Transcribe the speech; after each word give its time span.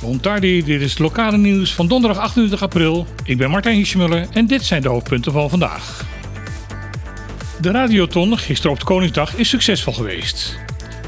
Bontardi, 0.00 0.64
dit 0.64 0.80
is 0.80 0.90
het 0.90 0.98
lokale 0.98 1.36
nieuws 1.36 1.74
van 1.74 1.88
donderdag 1.88 2.22
28 2.22 2.62
april. 2.62 3.06
Ik 3.24 3.36
ben 3.36 3.50
Martijn 3.50 3.76
Hiesjemuller 3.76 4.26
en 4.32 4.46
dit 4.46 4.64
zijn 4.64 4.82
de 4.82 4.88
hoofdpunten 4.88 5.32
van 5.32 5.50
vandaag. 5.50 6.04
De 7.60 7.70
Radioton, 7.70 8.38
gisteren 8.38 8.72
op 8.72 8.78
de 8.78 8.84
Koningsdag, 8.84 9.34
is 9.34 9.48
succesvol 9.48 9.92
geweest. 9.92 10.58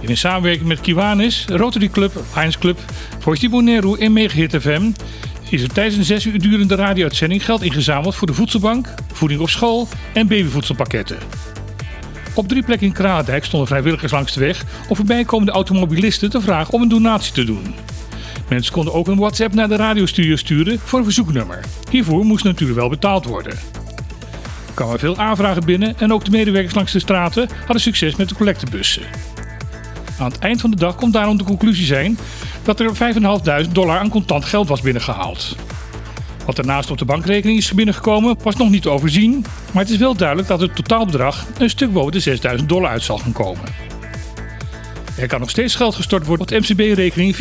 In 0.00 0.08
een 0.08 0.16
samenwerking 0.16 0.68
met 0.68 0.80
Kiwanis, 0.80 1.44
Rotary 1.48 1.88
Club, 1.88 2.12
Lions 2.34 2.58
Club, 2.58 2.78
Voice 3.18 3.48
Bonaire 3.48 3.98
en 3.98 4.12
Megahit 4.12 4.56
FM 4.60 4.90
is 5.48 5.62
er 5.62 5.72
tijdens 5.72 5.96
een 5.96 6.04
zes 6.04 6.24
uur 6.24 6.40
durende 6.40 6.74
radio-uitzending 6.74 7.44
geld 7.44 7.62
ingezameld 7.62 8.14
voor 8.14 8.26
de 8.26 8.34
voedselbank, 8.34 8.94
voeding 9.12 9.40
op 9.40 9.50
school 9.50 9.88
en 10.12 10.26
babyvoedselpakketten. 10.26 11.18
Op 12.40 12.48
drie 12.48 12.62
plekken 12.62 12.86
in 12.86 12.92
Kralendijk 12.92 13.44
stonden 13.44 13.68
vrijwilligers 13.68 14.12
langs 14.12 14.32
de 14.32 14.40
weg 14.40 14.64
om 14.88 14.96
voorbijkomende 14.96 15.52
automobilisten 15.52 16.30
te 16.30 16.40
vragen 16.40 16.74
om 16.74 16.82
een 16.82 16.88
donatie 16.88 17.32
te 17.32 17.44
doen. 17.44 17.74
Mensen 18.48 18.72
konden 18.72 18.92
ook 18.92 19.06
een 19.06 19.18
WhatsApp 19.18 19.54
naar 19.54 19.68
de 19.68 19.76
radiostudio 19.76 20.36
sturen 20.36 20.78
voor 20.78 20.98
een 20.98 21.04
verzoeknummer. 21.04 21.64
Hiervoor 21.90 22.24
moest 22.24 22.44
natuurlijk 22.44 22.78
wel 22.78 22.88
betaald 22.88 23.24
worden. 23.24 23.52
Er 23.52 24.74
kwamen 24.74 24.98
veel 24.98 25.16
aanvragen 25.16 25.64
binnen 25.64 25.98
en 25.98 26.12
ook 26.12 26.24
de 26.24 26.30
medewerkers 26.30 26.74
langs 26.74 26.92
de 26.92 26.98
straten 26.98 27.48
hadden 27.58 27.80
succes 27.80 28.16
met 28.16 28.28
de 28.28 28.34
collectebussen. 28.34 29.02
Aan 30.18 30.30
het 30.30 30.38
eind 30.38 30.60
van 30.60 30.70
de 30.70 30.76
dag 30.76 30.94
kon 30.94 31.10
daarom 31.10 31.38
de 31.38 31.44
conclusie 31.44 31.86
zijn 31.86 32.18
dat 32.62 32.80
er 32.80 33.14
5.500 33.66 33.72
dollar 33.72 33.98
aan 33.98 34.08
contant 34.08 34.44
geld 34.44 34.68
was 34.68 34.80
binnengehaald. 34.80 35.56
Wat 36.46 36.56
daarnaast 36.56 36.90
op 36.90 36.98
de 36.98 37.04
bankrekening 37.04 37.58
is 37.58 37.72
binnengekomen 37.72 38.36
was 38.42 38.56
nog 38.56 38.70
niet 38.70 38.82
te 38.82 38.90
overzien, 38.90 39.44
maar 39.72 39.82
het 39.82 39.92
is 39.92 39.98
wel 39.98 40.14
duidelijk 40.14 40.48
dat 40.48 40.60
het 40.60 40.76
totaalbedrag 40.76 41.46
een 41.58 41.70
stuk 41.70 41.92
boven 41.92 42.12
de 42.12 42.20
6000 42.20 42.68
dollar 42.68 42.90
uit 42.90 43.02
zal 43.02 43.18
gaan 43.18 43.32
komen. 43.32 43.64
Er 45.16 45.26
kan 45.26 45.40
nog 45.40 45.50
steeds 45.50 45.74
geld 45.74 45.94
gestort 45.94 46.26
worden 46.26 46.46
op 46.46 46.62
MCB-rekening 46.62 47.36
416-410-06 47.36 47.40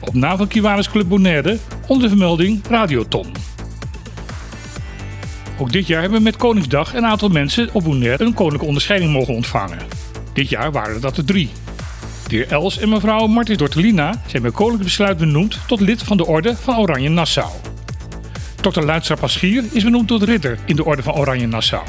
op 0.00 0.14
naam 0.14 0.36
van 0.36 0.48
Kiwanis 0.48 0.90
Club 0.90 1.08
Bonaire 1.08 1.58
onder 1.86 2.02
de 2.02 2.08
vermelding 2.08 2.60
Radioton. 2.68 3.26
Ook 5.58 5.72
dit 5.72 5.86
jaar 5.86 6.00
hebben 6.00 6.18
we 6.18 6.24
met 6.24 6.36
Koningsdag 6.36 6.94
een 6.94 7.04
aantal 7.04 7.28
mensen 7.28 7.68
op 7.72 7.84
Bonaire 7.84 8.24
een 8.24 8.34
koninklijke 8.34 8.66
onderscheiding 8.66 9.12
mogen 9.12 9.34
ontvangen. 9.34 9.78
Dit 10.32 10.48
jaar 10.48 10.72
waren 10.72 11.00
dat 11.00 11.16
er 11.16 11.24
drie. 11.24 11.50
Heer 12.34 12.48
Els 12.48 12.78
en 12.78 12.88
mevrouw 12.88 13.26
Martin 13.26 13.56
Dortelina 13.56 14.22
zijn 14.26 14.42
bij 14.42 14.50
koninklijk 14.50 14.84
besluit 14.84 15.18
benoemd 15.18 15.58
tot 15.66 15.80
lid 15.80 16.02
van 16.02 16.16
de 16.16 16.26
Orde 16.26 16.56
van 16.56 16.78
Oranje 16.78 17.08
Nassau. 17.08 17.50
Dr. 18.60 18.80
Luidstra 18.80 19.14
Paschier 19.14 19.64
is 19.72 19.84
benoemd 19.84 20.08
tot 20.08 20.22
ridder 20.22 20.58
in 20.66 20.76
de 20.76 20.84
Orde 20.84 21.02
van 21.02 21.14
Oranje 21.14 21.46
Nassau. 21.46 21.82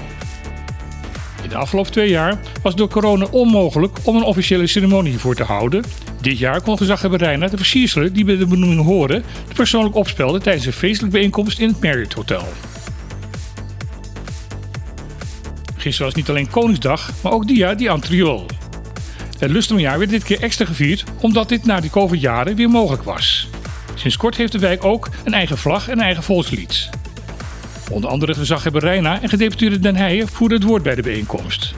In 1.43 1.49
de 1.49 1.55
afgelopen 1.55 1.91
twee 1.91 2.09
jaar 2.09 2.39
was 2.61 2.71
het 2.71 2.77
door 2.77 2.89
corona 2.89 3.25
onmogelijk 3.31 3.97
om 4.03 4.15
een 4.15 4.23
officiële 4.23 4.67
ceremonie 4.67 5.11
hiervoor 5.11 5.35
te 5.35 5.43
houden. 5.43 5.83
Dit 6.21 6.37
jaar 6.37 6.61
kon 6.61 6.77
gezaghebber 6.77 7.19
Reina 7.19 7.47
de 7.47 7.57
versierselen 7.57 8.13
die 8.13 8.25
bij 8.25 8.37
de 8.37 8.47
benoeming 8.47 8.83
horen 8.83 9.23
de 9.47 9.53
persoonlijk 9.53 9.95
opspelden 9.95 10.41
tijdens 10.41 10.65
een 10.65 10.73
feestelijke 10.73 11.17
bijeenkomst 11.17 11.59
in 11.59 11.67
het 11.67 11.81
Marriott 11.81 12.13
Hotel. 12.13 12.47
Gisteren 15.77 16.05
was 16.05 16.15
niet 16.15 16.29
alleen 16.29 16.49
Koningsdag, 16.49 17.11
maar 17.21 17.31
ook 17.31 17.47
Dia 17.47 17.73
di 17.73 17.89
Antriol. 17.89 18.45
Het 19.37 19.51
Lustrumjaar 19.51 19.97
werd 19.97 20.09
dit 20.09 20.23
keer 20.23 20.41
extra 20.41 20.65
gevierd 20.65 21.03
omdat 21.21 21.49
dit 21.49 21.65
na 21.65 21.79
die 21.79 21.89
COVID-jaren 21.89 22.55
weer 22.55 22.69
mogelijk 22.69 23.03
was. 23.03 23.49
Sinds 23.95 24.17
kort 24.17 24.35
heeft 24.35 24.51
de 24.51 24.59
wijk 24.59 24.83
ook 24.83 25.09
een 25.23 25.33
eigen 25.33 25.57
vlag 25.57 25.89
en 25.89 25.99
eigen 25.99 26.23
volkslied. 26.23 26.89
Onder 27.89 28.09
andere 28.09 28.33
gezaghebber 28.33 28.81
Reina 28.81 29.21
en 29.21 29.29
gedeputeerde 29.29 29.79
Den 29.79 29.95
Heijen 29.95 30.27
voerden 30.27 30.57
het 30.57 30.67
woord 30.67 30.83
bij 30.83 30.95
de 30.95 31.01
bijeenkomst. 31.01 31.73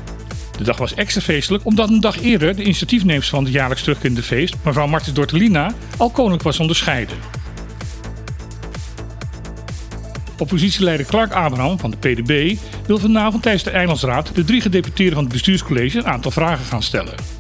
De 0.58 0.64
dag 0.64 0.78
was 0.78 0.94
extra 0.94 1.22
feestelijk 1.22 1.66
omdat 1.66 1.90
een 1.90 2.00
dag 2.00 2.22
eerder 2.22 2.56
de 2.56 2.64
initiatiefnemers 2.64 3.30
van 3.30 3.44
het 3.44 3.54
jaarlijks 3.54 3.84
terugkerende 3.84 4.24
feest, 4.24 4.56
mevrouw 4.64 4.88
Martens 4.88 5.14
Dortelina, 5.14 5.74
al 5.98 6.10
koninklijk 6.10 6.44
was 6.44 6.60
onderscheiden. 6.60 7.18
Oppositieleider 10.38 11.06
Clark 11.06 11.32
Abraham 11.32 11.80
van 11.80 11.92
de 11.92 11.98
PDB 11.98 12.58
wil 12.88 12.98
vanavond 12.98 13.44
tijdens 13.44 13.64
de 13.64 13.70
Eilandsraad 13.70 14.36
de 14.36 14.44
drie 14.44 14.62
gedeputeerden 14.62 15.14
van 15.14 15.24
het 15.24 15.34
bestuurscollege 15.34 15.98
een 15.98 16.08
aantal 16.08 16.32
vragen 16.32 16.66
gaan 16.66 16.84
stellen. 16.84 17.37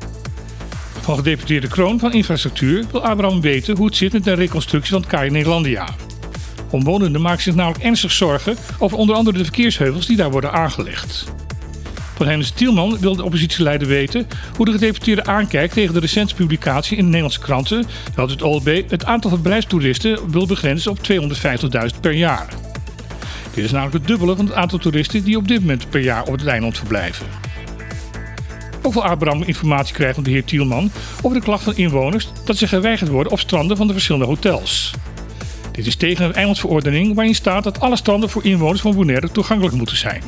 Van 1.07 1.15
gedeputeerde 1.15 1.67
Kroon 1.67 1.99
van 1.99 2.13
Infrastructuur 2.13 2.85
wil 2.91 3.03
Abraham 3.03 3.41
weten 3.41 3.77
hoe 3.77 3.85
het 3.85 3.95
zit 3.95 4.13
met 4.13 4.23
de 4.23 4.33
reconstructie 4.33 4.91
van 4.91 5.01
het 5.01 5.09
KAI 5.09 5.29
Nederlandia. 5.29 5.87
Omwonenden 6.71 7.21
maken 7.21 7.41
zich 7.41 7.55
namelijk 7.55 7.83
ernstig 7.83 8.11
zorgen 8.11 8.57
over 8.79 8.97
onder 8.97 9.15
andere 9.15 9.37
de 9.37 9.43
verkeersheuvels 9.43 10.05
die 10.05 10.17
daar 10.17 10.31
worden 10.31 10.51
aangelegd. 10.51 11.23
Van 12.15 12.27
Hennis 12.27 12.49
Tielman 12.49 12.99
wil 12.99 13.15
de 13.15 13.23
oppositieleider 13.23 13.87
weten 13.87 14.27
hoe 14.55 14.65
de 14.65 14.71
gedeputeerde 14.71 15.25
aankijkt 15.25 15.73
tegen 15.73 15.93
de 15.93 15.99
recente 15.99 16.35
publicatie 16.35 16.97
in 16.97 17.03
de 17.03 17.09
Nederlandse 17.09 17.39
kranten 17.39 17.85
dat 18.15 18.29
het 18.29 18.41
OLB 18.41 18.83
het 18.89 19.05
aantal 19.05 19.29
verblijfstoeristen 19.29 20.31
wil 20.31 20.47
begrenzen 20.47 20.91
op 20.91 20.99
250.000 21.93 21.99
per 22.01 22.13
jaar. 22.13 22.47
Dit 23.53 23.63
is 23.63 23.71
namelijk 23.71 23.97
het 23.97 24.07
dubbele 24.07 24.35
van 24.35 24.45
het 24.45 24.55
aantal 24.55 24.79
toeristen 24.79 25.23
die 25.23 25.37
op 25.37 25.47
dit 25.47 25.59
moment 25.59 25.89
per 25.89 26.01
jaar 26.01 26.23
op 26.23 26.31
het 26.31 26.47
eiland 26.47 26.77
verblijven. 26.77 27.46
Ook 28.87 28.95
Abraham 28.95 29.43
informatie 29.43 29.93
krijgen 29.93 30.15
van 30.15 30.23
de 30.23 30.29
heer 30.29 30.43
Tielman 30.43 30.91
over 31.21 31.37
de 31.37 31.43
klacht 31.43 31.63
van 31.63 31.75
inwoners 31.75 32.29
dat 32.45 32.57
ze 32.57 32.67
geweigerd 32.67 33.09
worden 33.09 33.31
op 33.31 33.39
stranden 33.39 33.77
van 33.77 33.87
de 33.87 33.93
verschillende 33.93 34.25
hotels. 34.25 34.93
Dit 35.71 35.85
is 35.87 35.95
tegen 35.95 36.25
een 36.25 36.33
eilandverordening 36.33 37.15
waarin 37.15 37.35
staat 37.35 37.63
dat 37.63 37.79
alle 37.79 37.95
stranden 37.95 38.29
voor 38.29 38.45
inwoners 38.45 38.81
van 38.81 38.95
Bonaire 38.95 39.31
toegankelijk 39.31 39.75
moeten 39.75 39.97
zijn. 39.97 40.21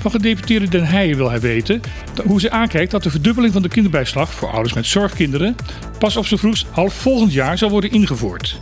Van 0.00 0.10
gedeputeerde 0.10 0.68
Den 0.68 0.84
Heijen 0.84 1.16
wil 1.16 1.30
hij 1.30 1.40
weten 1.40 1.80
hoe 2.26 2.40
ze 2.40 2.50
aankijkt 2.50 2.90
dat 2.90 3.02
de 3.02 3.10
verdubbeling 3.10 3.52
van 3.52 3.62
de 3.62 3.68
kinderbijslag 3.68 4.32
voor 4.32 4.50
ouders 4.50 4.74
met 4.74 4.86
zorgkinderen 4.86 5.56
pas 5.98 6.16
op 6.16 6.26
z'n 6.26 6.36
vroegst 6.36 6.66
half 6.70 6.94
volgend 6.94 7.32
jaar 7.32 7.58
zal 7.58 7.70
worden 7.70 7.90
ingevoerd. 7.90 8.60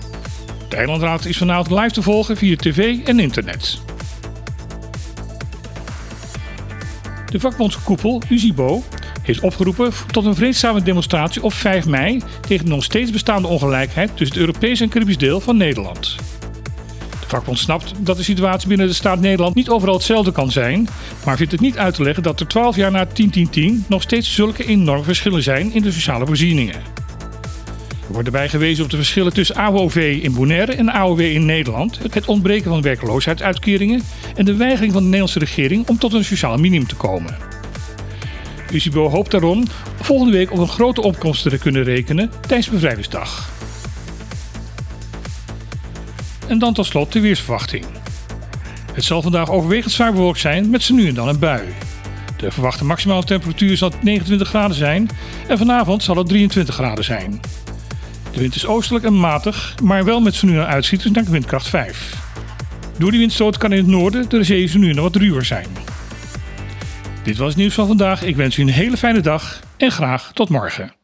De 0.68 0.76
Eilandraad 0.76 1.24
is 1.24 1.36
vanavond 1.36 1.80
live 1.80 1.94
te 1.94 2.02
volgen 2.02 2.36
via 2.36 2.56
tv 2.56 2.98
en 3.04 3.18
internet. 3.18 3.78
De 7.34 7.40
vakbondskoepel 7.40 8.22
USIBO 8.28 8.82
heeft 9.22 9.40
opgeroepen 9.40 9.92
tot 10.10 10.24
een 10.24 10.34
vreedzame 10.34 10.82
demonstratie 10.82 11.42
op 11.42 11.52
5 11.52 11.86
mei 11.86 12.22
tegen 12.40 12.64
de 12.64 12.70
nog 12.70 12.84
steeds 12.84 13.10
bestaande 13.10 13.48
ongelijkheid 13.48 14.08
tussen 14.08 14.38
het 14.38 14.46
Europese 14.46 14.82
en 14.82 14.88
Caribisch 14.88 15.18
deel 15.18 15.40
van 15.40 15.56
Nederland. 15.56 16.16
De 17.10 17.26
vakbond 17.26 17.58
snapt 17.58 17.92
dat 17.98 18.16
de 18.16 18.22
situatie 18.22 18.68
binnen 18.68 18.86
de 18.86 18.92
staat 18.92 19.20
Nederland 19.20 19.54
niet 19.54 19.68
overal 19.68 19.94
hetzelfde 19.94 20.32
kan 20.32 20.50
zijn, 20.50 20.88
maar 21.24 21.36
vindt 21.36 21.52
het 21.52 21.60
niet 21.60 21.78
uit 21.78 21.94
te 21.94 22.02
leggen 22.02 22.22
dat 22.22 22.40
er 22.40 22.46
12 22.46 22.76
jaar 22.76 22.90
na 22.90 23.06
10-10-10 23.06 23.10
nog 23.88 24.02
steeds 24.02 24.34
zulke 24.34 24.66
enorme 24.66 25.04
verschillen 25.04 25.42
zijn 25.42 25.72
in 25.72 25.82
de 25.82 25.92
sociale 25.92 26.26
voorzieningen. 26.26 27.03
Er 28.06 28.12
wordt 28.12 28.26
erbij 28.26 28.48
gewezen 28.48 28.84
op 28.84 28.91
de 28.91 28.97
verschillen 28.97 29.32
tussen 29.32 29.56
AOV 29.56 30.19
in 30.22 30.34
Bonaire 30.34 30.72
en 30.72 30.88
AOW 30.88 31.20
in 31.20 31.44
Nederland, 31.44 31.98
het 32.10 32.26
ontbreken 32.26 32.70
van 32.70 32.82
werkloosheidsuitkeringen 32.82 34.03
en 34.34 34.44
de 34.44 34.56
weigering 34.56 34.92
van 34.92 35.00
de 35.03 35.09
Nederlandse 35.09 35.38
regering 35.38 35.88
om 35.88 35.98
tot 35.98 36.12
een 36.12 36.25
sociaal 36.25 36.56
minimum 36.56 36.87
te 36.87 36.94
komen. 36.94 37.37
UCIBO 38.72 39.09
hoopt 39.09 39.31
daarom 39.31 39.64
volgende 40.00 40.32
week 40.32 40.53
op 40.53 40.59
een 40.59 40.69
grote 40.69 41.03
opkomst 41.03 41.43
te 41.43 41.59
kunnen 41.59 41.84
rekenen 41.84 42.31
tijdens 42.41 42.69
bevrijdingsdag. 42.69 43.53
En 46.47 46.59
dan 46.59 46.75
tot 46.75 46.87
slot 46.87 47.12
de 47.12 47.20
weersverwachting. 47.20 47.84
Het 48.93 49.04
zal 49.04 49.22
vandaag 49.22 49.50
overwegend 49.50 49.93
zwaar 49.93 50.12
bewolkt 50.12 50.41
zijn 50.41 50.70
met 50.70 50.82
zo 50.82 50.94
nu 50.94 51.09
en 51.09 51.14
dan 51.14 51.28
een 51.28 51.38
bui. 51.38 51.62
De 52.37 52.50
verwachte 52.50 52.84
maximale 52.84 53.25
temperatuur 53.25 53.76
zal 53.76 53.93
29 54.03 54.48
graden 54.48 54.76
zijn 54.76 55.09
en 55.48 55.59
vanavond 55.59 56.03
zal 56.03 56.16
het 56.16 56.28
23 56.28 56.75
graden 56.75 57.04
zijn. 57.04 57.41
De 58.34 58.40
wind 58.40 58.54
is 58.54 58.66
oostelijk 58.66 59.04
en 59.04 59.20
matig, 59.20 59.74
maar 59.82 60.04
wel 60.04 60.20
met 60.20 60.34
zo 60.34 60.46
nu 60.46 60.58
en 60.58 60.66
uitschieters 60.66 61.12
naar 61.12 61.24
windkracht 61.24 61.68
5. 61.68 62.14
Door 62.98 63.10
die 63.10 63.20
windstoot 63.20 63.58
kan 63.58 63.72
in 63.72 63.78
het 63.78 63.86
noorden 63.86 64.28
de 64.28 64.44
zee 64.44 64.66
zo 64.66 64.78
nu 64.78 64.94
wat 64.94 65.16
ruwer 65.16 65.44
zijn. 65.44 65.66
Dit 67.22 67.36
was 67.36 67.48
het 67.48 67.56
nieuws 67.56 67.74
van 67.74 67.86
vandaag. 67.86 68.22
Ik 68.22 68.36
wens 68.36 68.56
u 68.56 68.62
een 68.62 68.68
hele 68.68 68.96
fijne 68.96 69.20
dag 69.20 69.60
en 69.76 69.90
graag 69.90 70.31
tot 70.32 70.48
morgen. 70.48 71.03